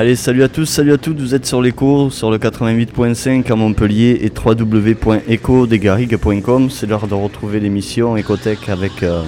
[0.00, 3.56] Allez, salut à tous, salut à toutes, vous êtes sur l'écho, sur le 88.5 à
[3.56, 6.70] Montpellier et www.ecodegarigue.com.
[6.70, 9.24] C'est l'heure de retrouver l'émission Ecotech avec euh,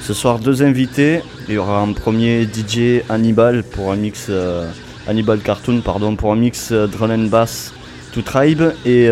[0.00, 1.22] ce soir deux invités.
[1.48, 4.70] Il y aura en premier DJ Hannibal pour un mix euh,
[5.08, 7.74] Hannibal Cartoon pardon pour un mix euh, drum and bass
[8.14, 9.08] to tribe et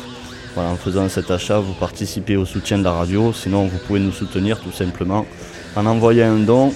[0.55, 3.99] Voilà, en faisant cet achat, vous participez au soutien de la radio, sinon vous pouvez
[3.99, 5.25] nous soutenir tout simplement
[5.75, 6.71] en envoyant un don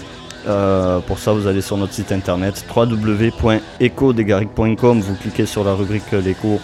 [0.48, 5.02] euh, pour ça, vous allez sur notre site internet www.ecodegaric.com.
[5.02, 6.60] Vous cliquez sur la rubrique l'écho.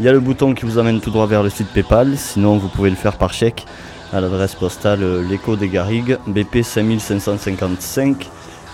[0.00, 2.16] Il y a le bouton qui vous amène tout droit vers le site PayPal.
[2.16, 3.66] Sinon, vous pouvez le faire par chèque
[4.12, 8.28] à l'adresse postale euh, l'écho des Garrigues, BP 5555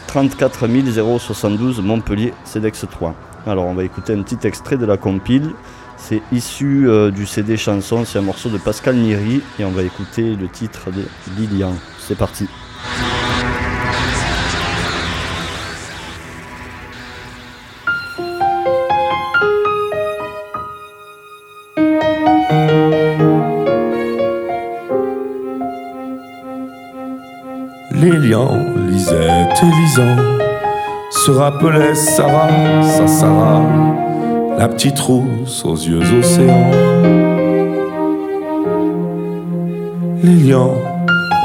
[0.07, 0.69] 34
[1.19, 3.15] 072 Montpellier, CEDEX 3.
[3.47, 5.53] Alors, on va écouter un petit extrait de la compile.
[5.97, 9.83] C'est issu euh, du CD chanson, c'est un morceau de Pascal Niri et on va
[9.83, 11.05] écouter le titre de
[11.39, 11.75] Lilian.
[11.99, 12.47] C'est parti.
[29.61, 30.17] Lisette et Lisan
[31.11, 32.49] se rappelaient Sarah,
[32.83, 33.63] sa Sarah,
[34.59, 36.71] la petite rousse aux yeux océans.
[40.23, 40.75] Lilian,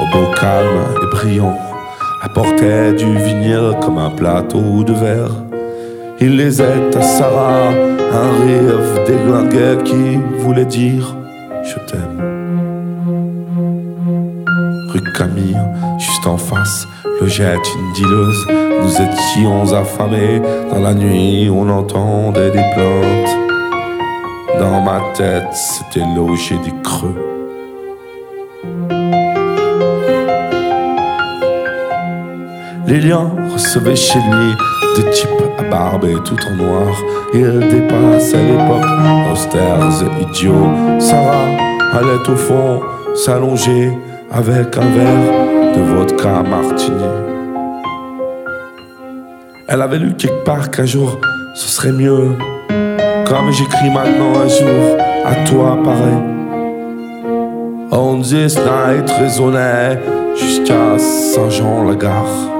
[0.01, 1.57] au beau calme et brillant,
[2.21, 5.31] apportait du vinyle comme un plateau de verre.
[6.19, 11.15] Il les à Sarah, un rire déglingué qui voulait dire
[11.63, 12.21] Je t'aime.
[14.93, 15.57] Rue Camille,
[16.27, 16.87] en face,
[17.21, 18.47] le jette une dileuse.
[18.81, 20.41] Nous étions affamés
[20.71, 23.37] dans la nuit, on entendait des plaintes.
[24.59, 27.15] Dans ma tête, c'était logé des creux.
[32.87, 34.53] Lilian recevait chez lui
[34.95, 36.95] des types à barbe et tout en noir.
[37.33, 38.85] Il dépassait l'époque,
[39.31, 40.69] austères et idiots.
[40.99, 41.47] Sarah
[41.93, 42.81] allait au fond
[43.15, 43.91] s'allonger
[44.31, 47.03] avec un verre de vodka martini.
[49.67, 51.19] Elle avait lu quelque part qu'un jour
[51.55, 52.35] ce serait mieux.
[53.27, 56.21] Comme j'écris maintenant un jour à toi pareil.
[57.91, 59.99] On this night résonnait
[60.35, 62.51] jusqu'à Saint-Jean-la-Gare.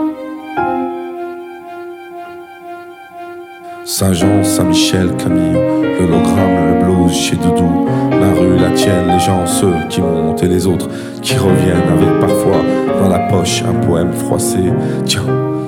[3.86, 5.54] Saint-Jean, Saint-Michel, Camille,
[6.00, 7.88] l'hologramme, le blues chez Doudou,
[8.26, 10.88] la rue, la tienne, les gens, ceux qui montent et les autres
[11.22, 12.62] qui reviennent avec parfois
[13.00, 14.60] dans la poche un poème froissé.
[15.06, 15.26] Tiens,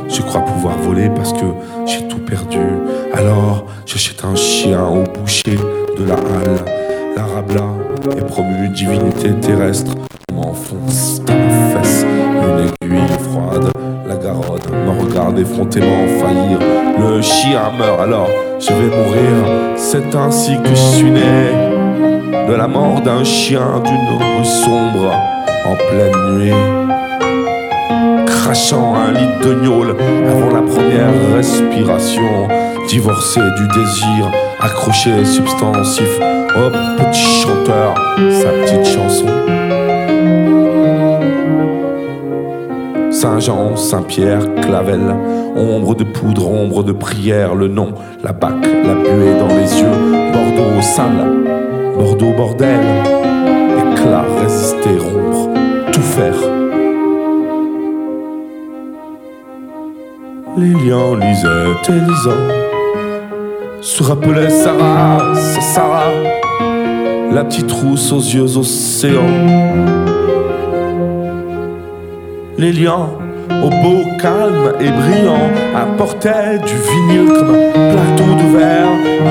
[0.10, 1.46] je crois pouvoir voler parce que
[1.86, 2.60] j'ai tout perdu.
[3.14, 5.58] Alors j'achète un chien au boucher
[5.98, 6.66] de la halle.
[7.16, 7.66] L'arabla
[8.18, 9.94] est promu divinité terrestre.
[10.32, 13.72] On m'enfonce dans la fesse une aiguille froide.
[14.08, 16.60] La Garonne me regarde effrontément faillir.
[17.00, 18.30] Le chien meurt alors
[18.60, 19.76] je vais mourir.
[19.76, 21.77] C'est ainsi que je suis né.
[22.32, 25.14] De la mort d'un chien d'une rue sombre
[25.66, 26.52] en pleine nuit.
[28.26, 29.96] Crachant un lit de gnôle
[30.30, 32.48] avant la première respiration.
[32.88, 36.20] Divorcé du désir, accroché substansif
[36.56, 37.94] au petit chanteur,
[38.32, 39.26] sa petite chanson.
[43.12, 45.16] Saint-Jean, Saint-Pierre, Clavel,
[45.56, 47.94] ombre de poudre, ombre de prière, le nom,
[48.24, 51.57] la bac, la buée dans les yeux, Bordeaux sale,
[51.98, 52.80] Bordeaux bordel,
[53.92, 55.50] éclat, résister, rompre,
[55.92, 56.36] tout faire.
[60.58, 62.38] Lilian, Lisette et Lisan.
[63.82, 66.12] Se rappelaient Sarah, sa Sarah,
[67.32, 69.22] la petite rousse aux yeux océans.
[72.58, 73.10] Les lions,
[73.50, 78.48] au beau calme et brillant, apportaient du vinyle plateau de.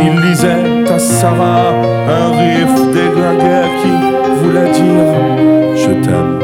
[0.04, 1.72] Il lisait à Sarah
[2.08, 3.90] un riff déglingué qui
[4.42, 5.14] voulait dire
[5.74, 6.40] Je t'aime.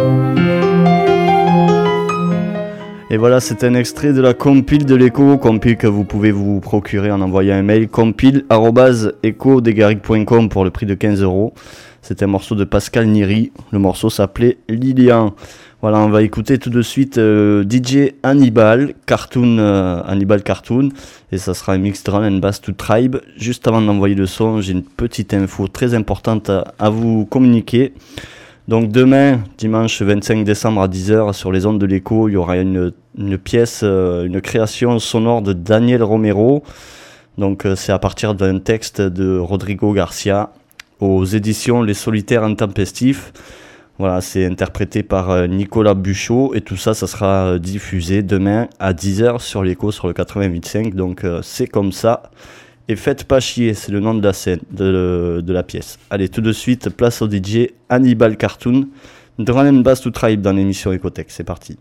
[3.11, 6.61] Et voilà, c'est un extrait de la compile de l'écho, compile que vous pouvez vous
[6.61, 11.53] procurer en envoyant un mail compile.ecodegaric.com pour le prix de 15 euros.
[12.05, 13.53] C'est un morceau de Pascal Niri.
[13.71, 15.37] Le morceau s'appelait Lilian.
[15.83, 20.89] Voilà, on va écouter tout de suite euh, DJ Hannibal, Cartoon, euh, Hannibal Cartoon,
[21.31, 23.19] et ça sera un mix drum and bass to tribe.
[23.37, 27.95] Juste avant d'envoyer le son, j'ai une petite info très importante à, vous communiquer.
[28.67, 32.57] Donc demain, dimanche 25 décembre à 10h, sur les ondes de l'écho, il y aura
[32.57, 32.93] une,
[33.45, 36.65] pièce, euh, une création sonore de Daniel Romero.
[37.39, 40.51] Donc c'est à partir d'un texte de Rodrigo Garcia
[41.03, 43.33] aux éditions Les Solitaires Intempestifs.
[43.99, 48.93] Voilà, c'est interprété par euh, Nicolas Buchot et tout ça, ça sera diffusé demain à
[48.93, 50.95] 10h sur l'écho sur le 88.5.
[50.95, 52.31] Donc c'est comme ça.
[52.89, 55.99] Et faites pas chier, c'est le nom de la scène, de, la pièce.
[56.11, 58.89] Allez, tout de suite, place au DJ Hannibal Cartoon,
[59.39, 61.31] Drum and Bass to Tribe dans l'émission Ecotech.
[61.31, 61.79] C'est parti.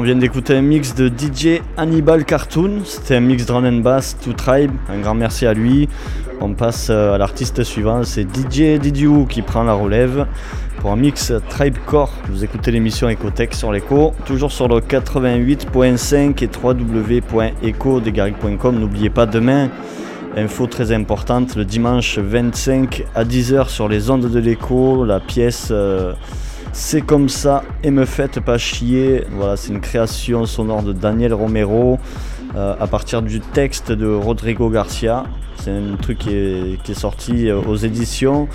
[0.00, 2.80] On vient d'écouter un mix de DJ Hannibal Cartoon.
[2.86, 4.70] C'était un mix drum and bass to tribe.
[4.88, 5.90] Un grand merci à lui.
[6.40, 10.26] On passe euh, à l'artiste suivant, c'est DJ Didiou qui prend la relève
[10.78, 12.14] pour un mix Tribe Core.
[12.30, 18.78] Vous écoutez l'émission Ecotech sur l'écho, toujours sur le 88.5 et www.ecodegaric.com.
[18.78, 19.68] N'oubliez pas demain,
[20.34, 25.68] info très importante, le dimanche 25 à 10h sur les ondes de l'écho, la pièce.
[25.70, 26.14] Euh,
[26.72, 29.24] c'est comme ça et me faites pas chier.
[29.32, 31.98] Voilà, c'est une création sonore de Daniel Romero
[32.54, 35.24] euh, à partir du texte de Rodrigo Garcia.
[35.56, 38.48] C'est un truc qui est, sorti euh, aux éditions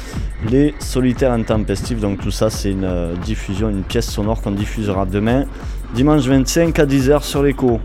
[0.50, 2.00] Les Solitaires Intempestifs.
[2.00, 5.46] Donc tout ça, c'est une euh, diffusion, une pièce sonore qu'on diffusera demain,
[5.94, 7.80] dimanche 25 à 10h sur l'écho.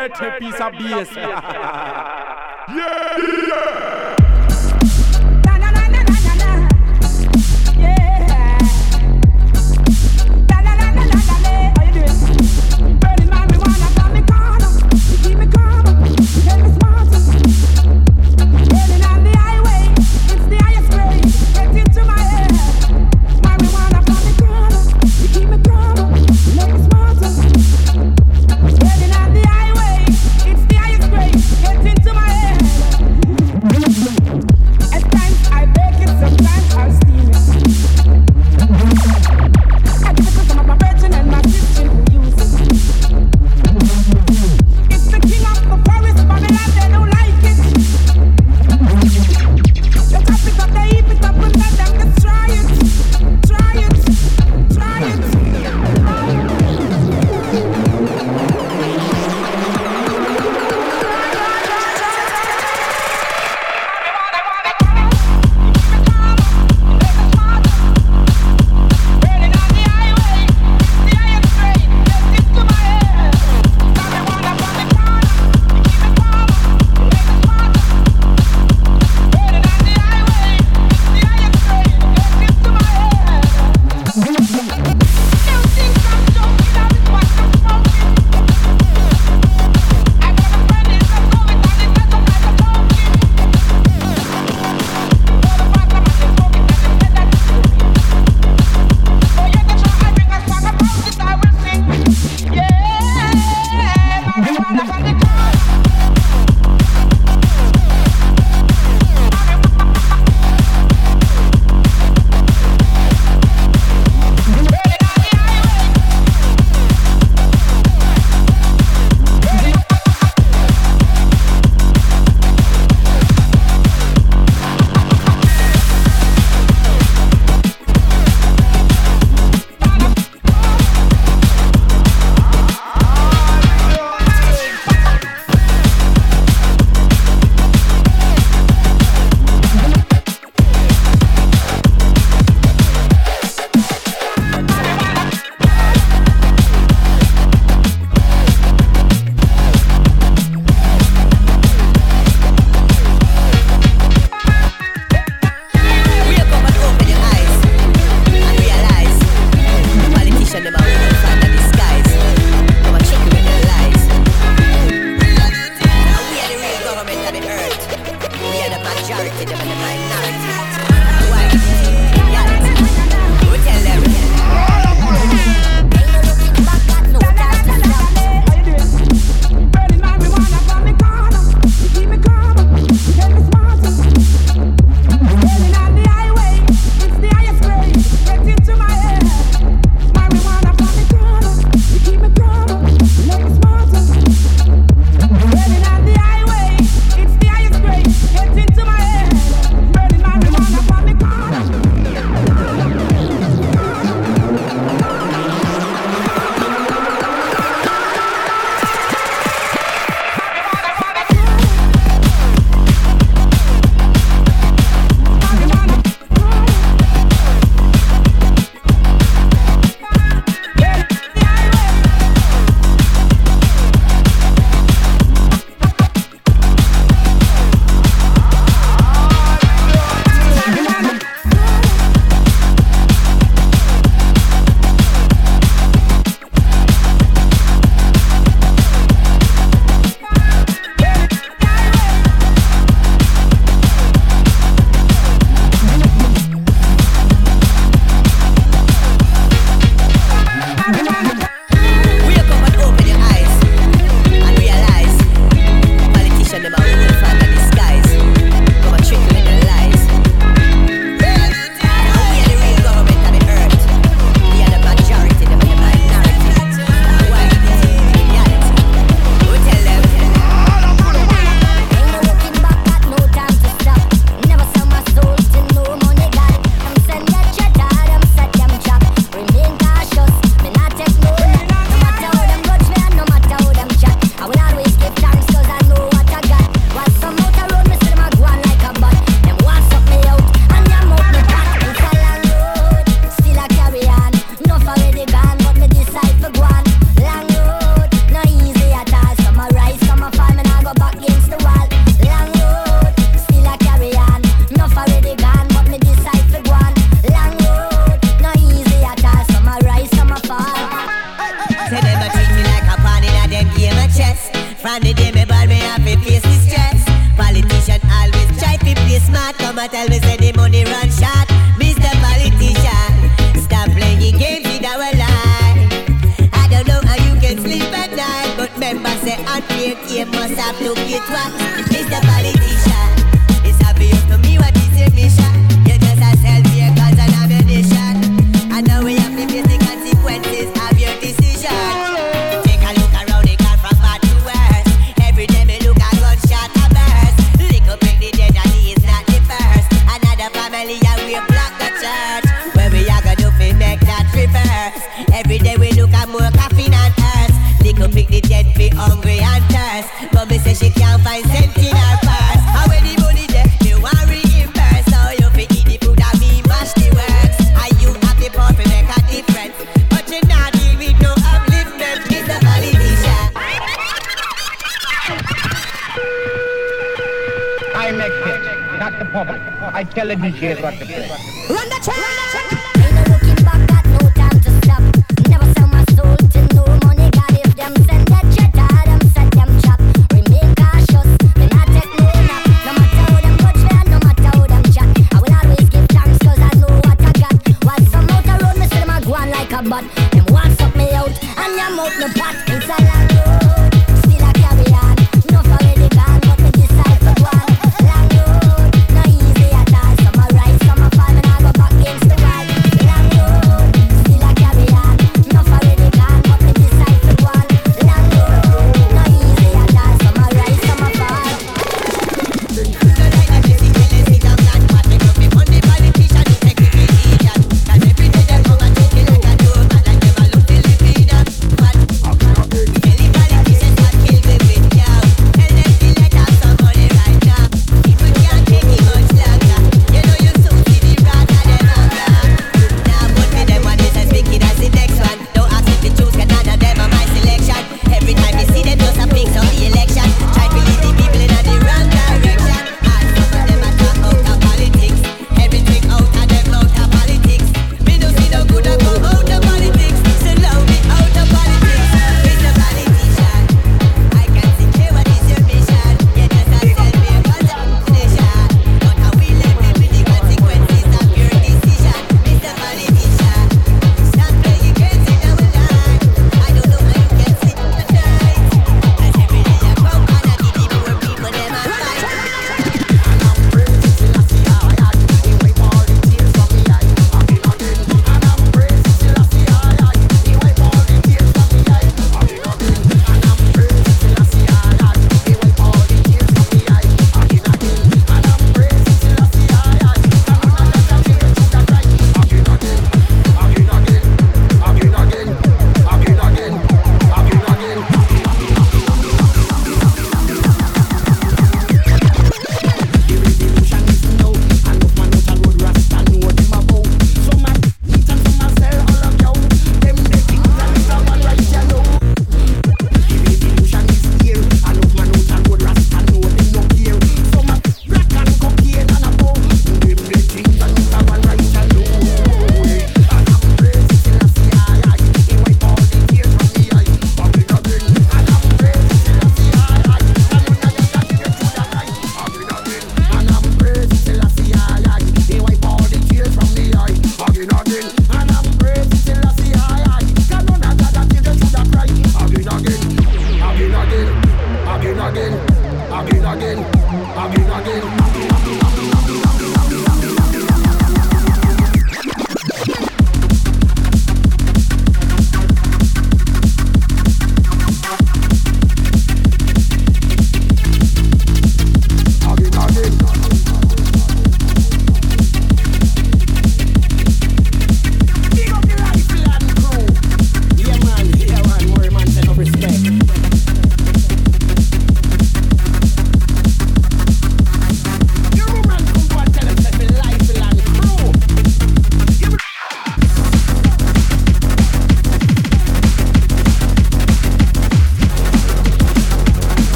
[0.00, 1.99] Word to piece of BS.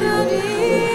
[0.00, 0.93] How deep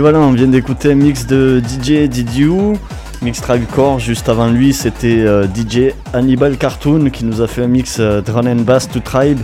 [0.00, 2.78] Et voilà, on vient d'écouter un mix de DJ Didiou,
[3.20, 3.98] mix Tribecore.
[3.98, 8.22] Juste avant lui, c'était euh, DJ Hannibal Cartoon qui nous a fait un mix euh,
[8.22, 9.40] Drum and Bass to Tribe.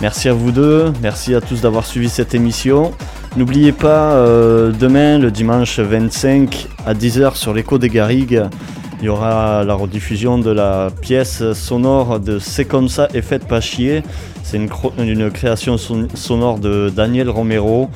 [0.00, 2.92] Merci à vous deux, merci à tous d'avoir suivi cette émission.
[3.36, 8.44] N'oubliez pas, euh, demain, le dimanche 25 à 10h sur l'écho des Garrigues,
[9.02, 13.46] il y aura la rediffusion de la pièce sonore de C'est comme ça et faites
[13.46, 14.02] pas chier.
[14.42, 17.88] C'est une, création son- sonore de Daniel Romero,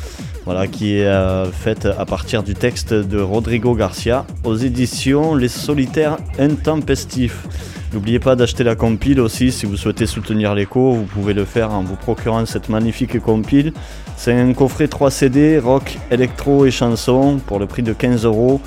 [0.45, 5.49] voilà, qui est euh, faite à partir du texte de Rodrigo Garcia aux éditions Les
[5.49, 7.47] Solitaires Intempestifs.
[7.95, 11.73] N'oubliez pas d'acheter la compile aussi si vous souhaitez soutenir l'écho, vous pouvez le faire
[11.73, 13.73] en vous procurant cette magnifique compile.
[14.17, 18.61] C'est un coffret 3 CD, rock, électro et chanson pour le prix de 15 euros.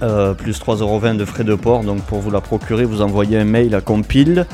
[0.00, 1.82] Euh, plus 3,20€ de frais de port.
[1.82, 4.46] Donc pour vous la procurer, vous envoyez un mail à compile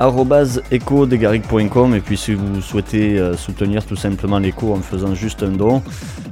[0.00, 5.50] ecodegaric.com et puis si vous souhaitez euh, soutenir tout simplement l'écho en faisant juste un
[5.50, 5.82] don,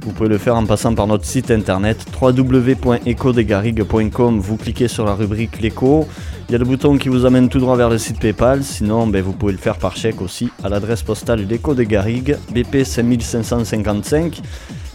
[0.01, 4.39] vous pouvez le faire en passant par notre site internet www.ecodegaric.com.
[4.39, 6.07] Vous cliquez sur la rubrique l'écho,
[6.49, 9.07] il y a le bouton qui vous amène tout droit vers le site PayPal, sinon
[9.07, 12.83] ben, vous pouvez le faire par chèque aussi à l'adresse postale l'écho des Garrigues, BP
[12.83, 14.41] 5555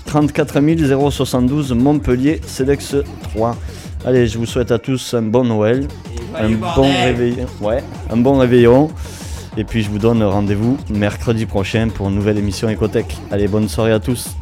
[0.06, 2.96] 34 072 Montpellier, Cedex
[3.34, 3.56] 3.
[4.04, 5.86] Allez, je vous souhaite à tous un bon Noël,
[6.38, 8.90] un bon réveillon, ouais, un bon réveillon.
[9.58, 13.16] Et puis je vous donne rendez-vous mercredi prochain pour une nouvelle émission Ecotech.
[13.30, 14.36] Allez, bonne soirée à tous.